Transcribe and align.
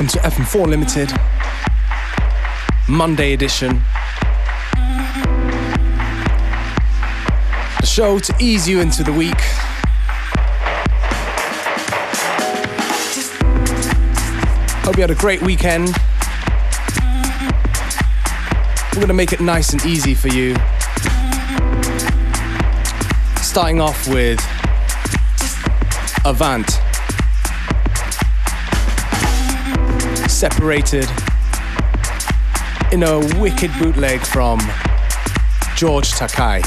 welcome 0.00 0.18
to 0.18 0.26
FM4 0.30 0.66
Limited, 0.66 1.12
Monday 2.88 3.34
edition. 3.34 3.82
The 7.80 7.86
show 7.86 8.18
to 8.18 8.34
ease 8.40 8.66
you 8.66 8.80
into 8.80 9.02
the 9.02 9.12
week. 9.12 9.38
Hope 14.84 14.96
you 14.96 15.02
had 15.02 15.10
a 15.10 15.14
great 15.14 15.42
weekend. 15.42 15.88
We're 18.92 19.00
going 19.00 19.08
to 19.08 19.12
make 19.12 19.34
it 19.34 19.40
nice 19.40 19.74
and 19.74 19.84
easy 19.84 20.14
for 20.14 20.28
you. 20.28 20.54
Starting 23.42 23.82
off 23.82 24.08
with 24.08 24.40
Avant. 26.24 26.89
Separated 30.40 31.06
in 32.92 33.02
a 33.02 33.18
wicked 33.38 33.70
bootleg 33.78 34.20
from 34.20 34.58
George 35.76 36.12
Takai. 36.12 36.62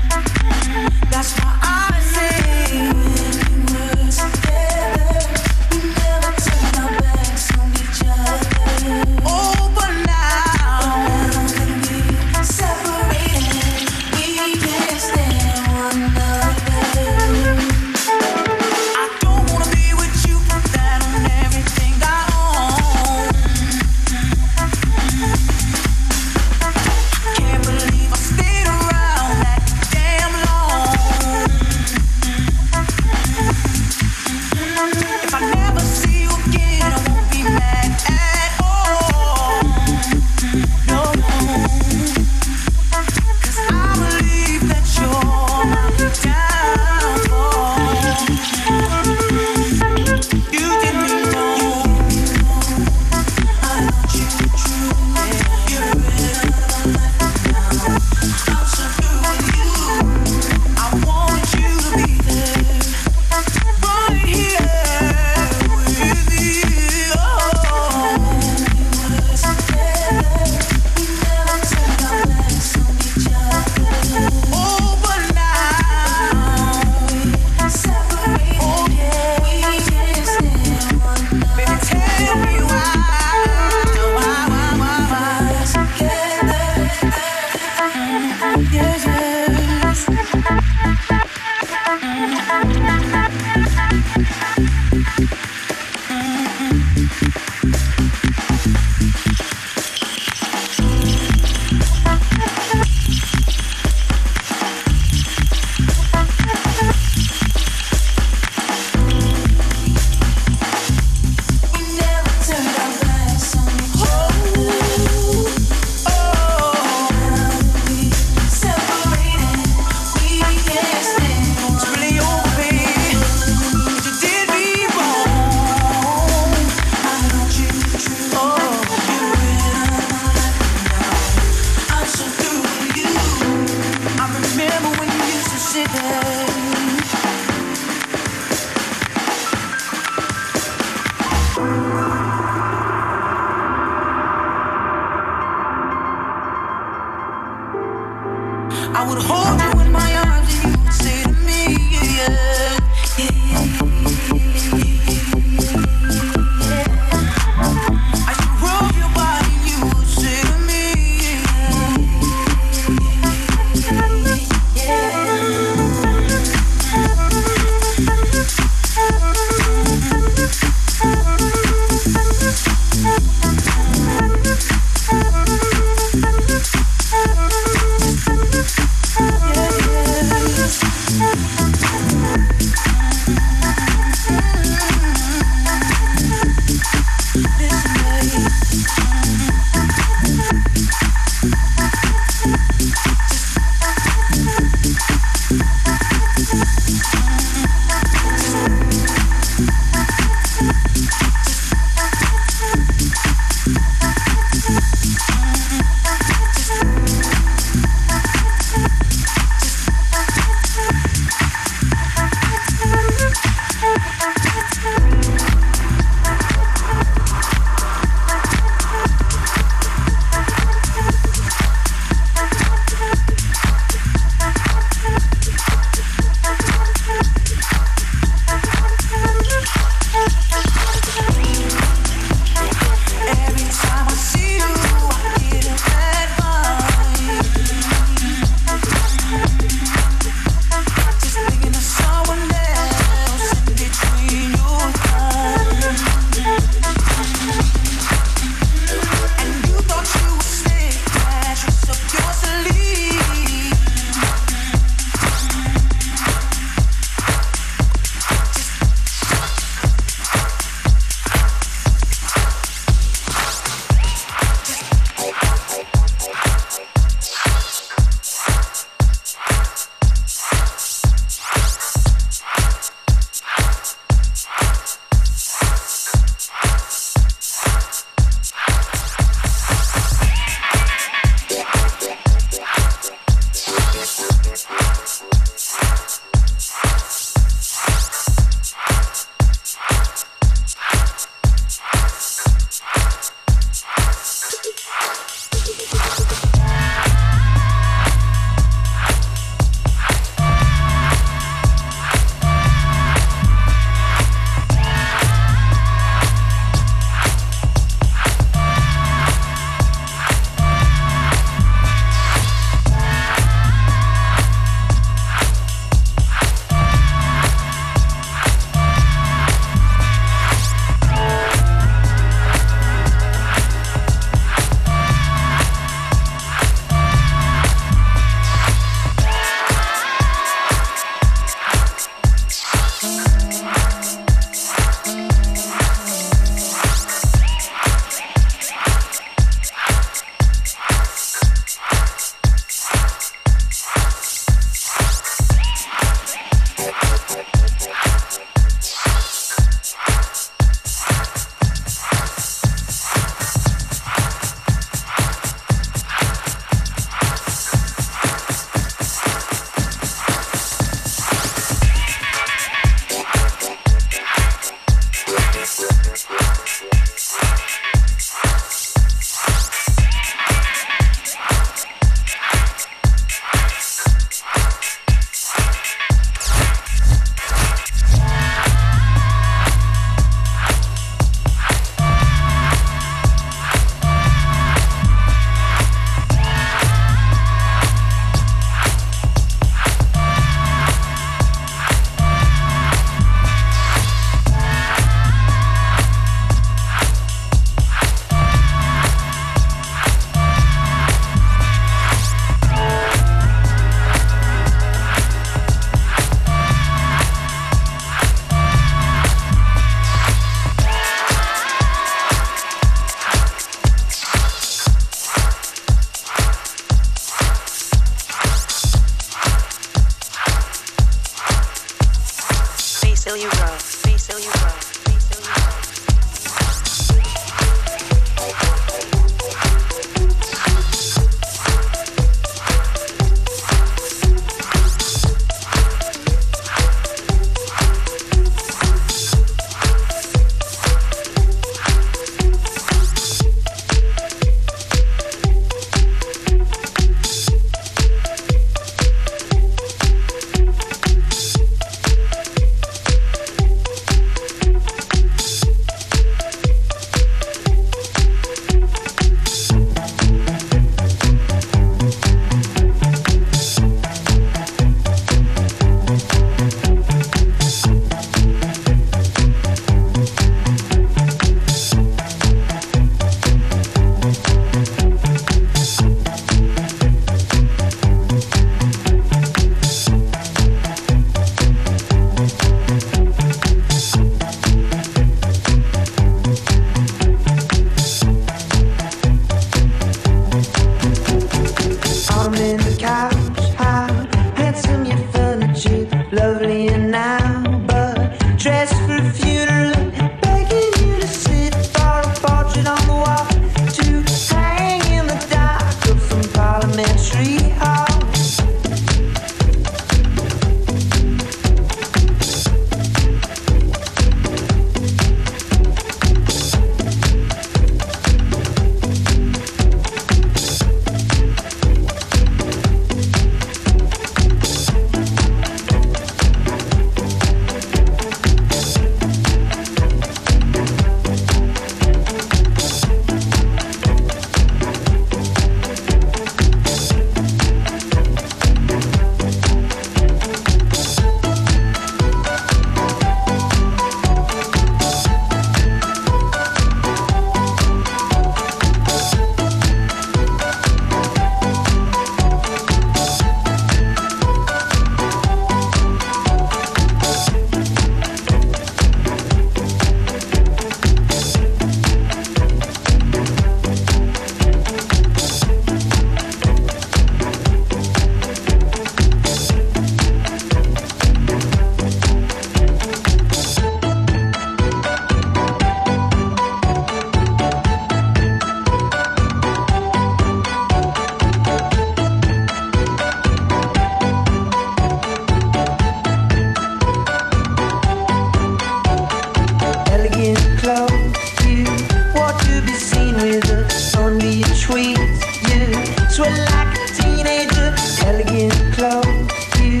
sexual 596.34 596.64
like 596.64 596.98
a 596.98 597.06
teenager. 597.14 597.94
Elegant 598.26 598.72
clothes, 598.94 599.80
you. 599.80 600.00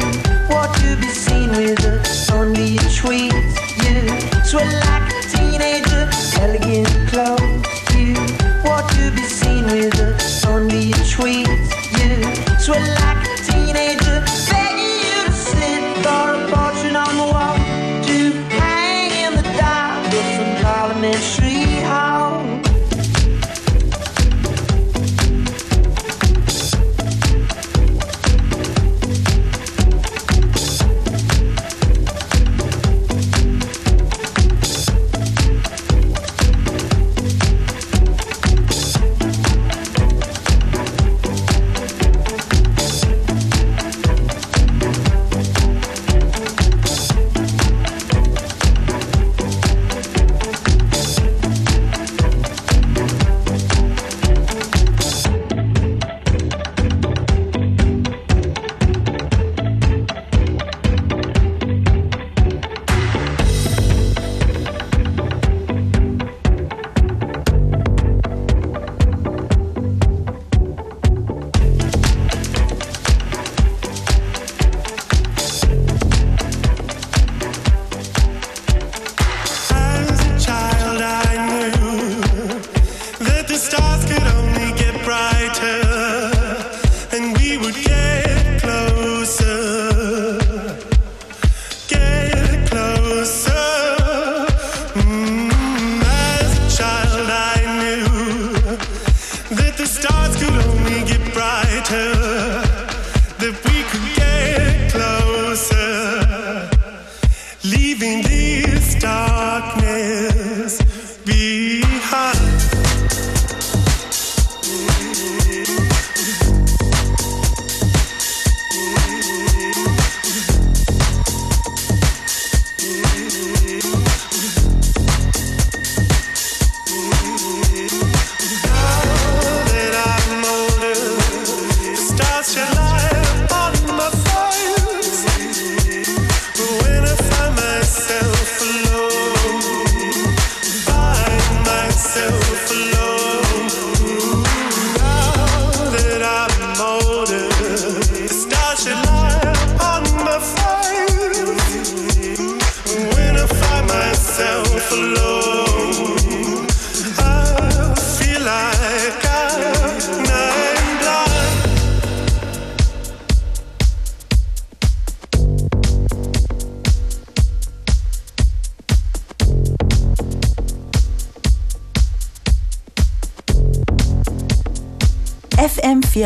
Want 0.50 0.74
to 0.78 0.96
be 0.96 1.08
seen 1.08 1.50
with 1.50 1.84
us, 1.84 2.30
Only 2.30 2.76
a 2.76 2.88
tweet, 2.90 3.32
you. 3.84 4.08
Sweat 4.44 4.72
like 4.86 4.93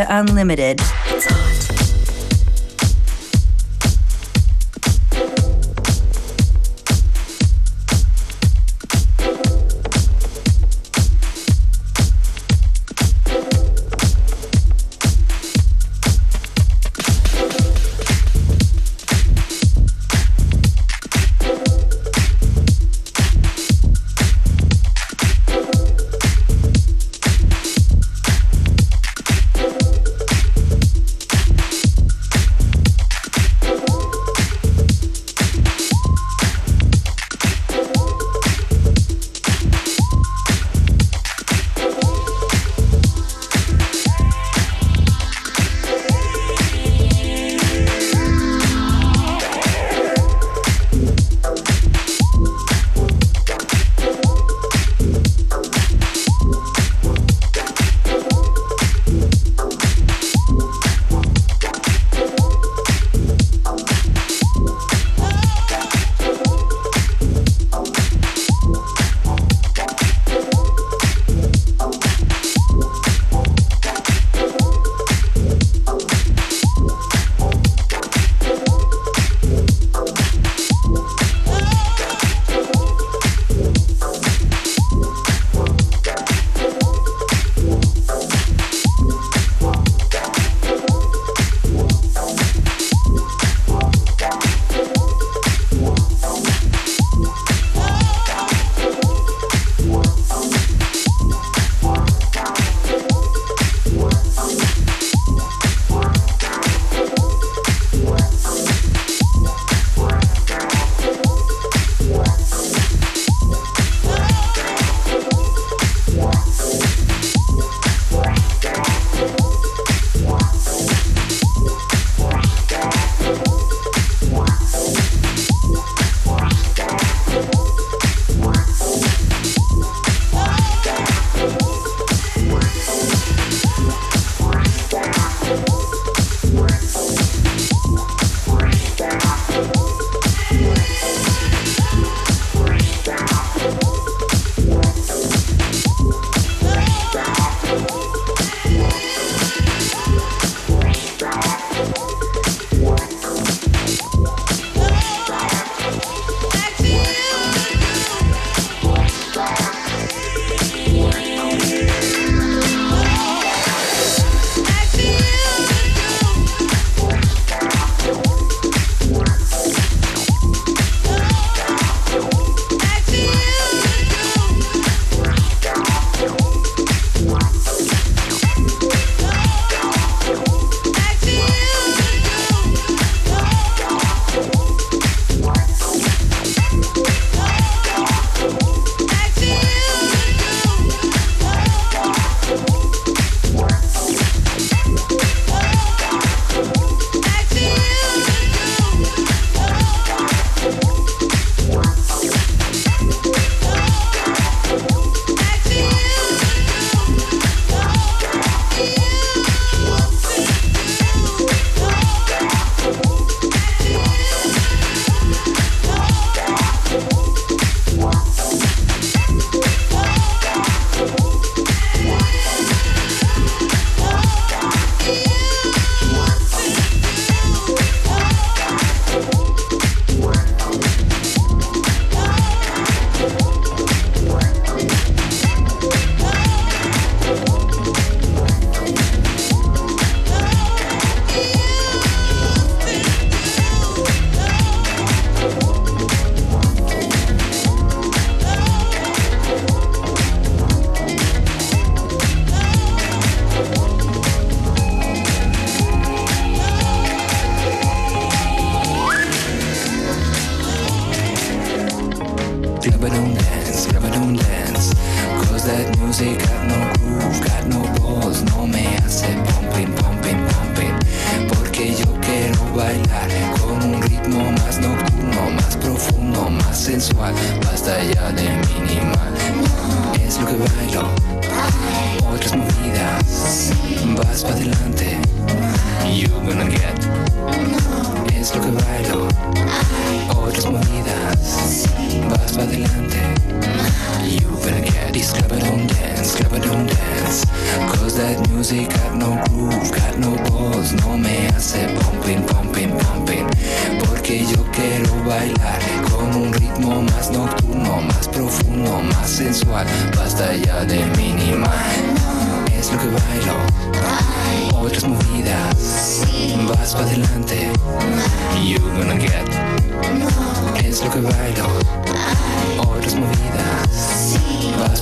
Unlimited. 0.09 0.81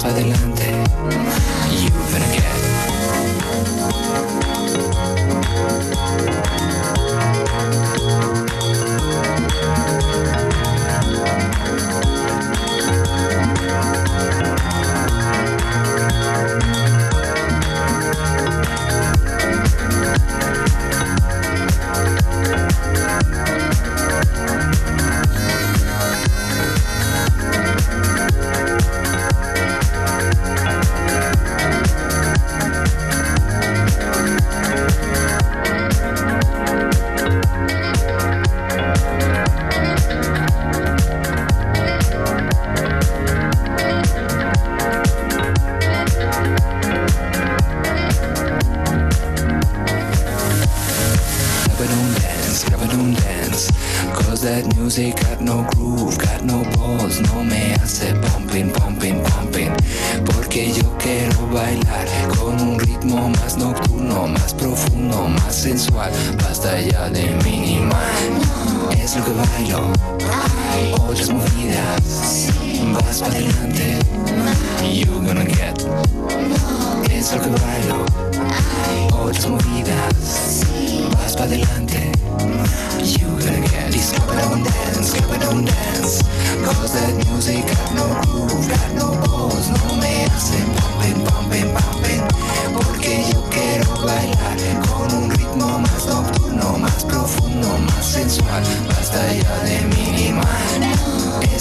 adelante. 0.07 0.67
You 1.71 1.91
better 2.11 2.33
get 2.33 2.66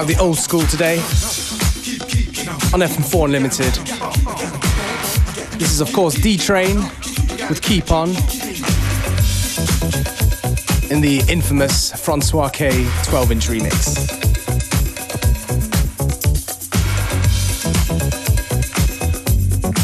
out 0.00 0.06
the 0.06 0.18
old 0.18 0.38
school 0.38 0.62
today 0.62 0.96
on 2.72 2.80
FM4 2.80 3.26
Unlimited. 3.26 3.74
This 5.58 5.72
is, 5.72 5.82
of 5.82 5.92
course, 5.92 6.14
D 6.14 6.38
Train 6.38 6.76
with 7.50 7.60
Keep 7.60 7.92
On 7.92 8.08
in 10.90 11.02
the 11.02 11.22
infamous 11.28 11.92
Francois 11.92 12.48
K 12.48 12.88
12 13.04 13.32
inch 13.32 13.48
remix. 13.48 14.20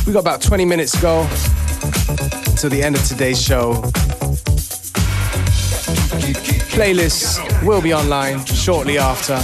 We 0.07 0.15
got 0.15 0.21
about 0.21 0.41
20 0.41 0.65
minutes 0.65 0.93
to 0.93 1.03
go 1.03 1.29
to 2.57 2.69
the 2.71 2.83
end 2.83 2.97
of 2.97 3.05
today's 3.07 3.43
show. 3.43 3.75
Playlists 6.73 7.46
will 7.63 7.81
be 7.81 7.93
online 7.95 8.45
shortly 8.47 8.99
after, 8.99 9.35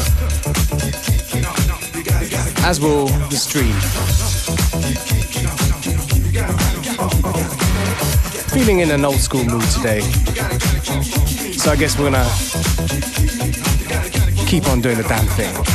as 2.65 2.81
will 2.81 3.07
the 3.29 3.37
stream. 3.37 3.75
Feeling 8.51 8.81
in 8.81 8.91
an 8.91 9.05
old 9.05 9.17
school 9.17 9.45
mood 9.45 9.63
today, 9.71 10.01
so 11.53 11.71
I 11.71 11.77
guess 11.77 11.99
we're 11.99 12.11
gonna 12.11 12.29
keep 14.47 14.69
on 14.69 14.81
doing 14.81 14.97
the 14.97 15.05
damn 15.09 15.27
thing. 15.27 15.72